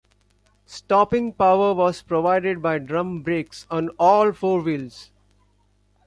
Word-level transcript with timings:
Stopping 0.65 1.31
power 1.31 1.75
was 1.75 2.01
provided 2.01 2.59
by 2.59 2.79
drum 2.79 3.21
brakes 3.21 3.67
on 3.69 3.89
all 3.99 4.31
four 4.33 4.59
wheels. 4.61 5.11